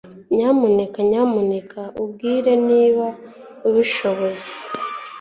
nyamuneka 0.35 0.99
nyamuneka 1.09 1.81
ubwire 2.01 2.53
niba 2.67 3.07
ubishoboye 3.67 4.43